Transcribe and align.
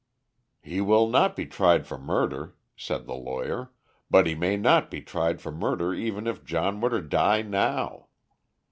"He 0.63 0.81
will 0.81 1.07
not 1.07 1.35
be 1.35 1.45
tried 1.45 1.85
for 1.85 1.95
murder," 1.99 2.55
said 2.75 3.05
the 3.05 3.13
lawyer, 3.13 3.71
"but 4.09 4.25
he 4.25 4.33
may 4.33 4.57
not 4.57 4.89
be 4.89 4.99
tried 4.99 5.39
for 5.39 5.51
murder 5.51 5.93
even 5.93 6.25
if 6.25 6.43
John 6.43 6.81
were 6.81 6.89
to 6.89 7.01
die 7.03 7.43
now. 7.43 8.07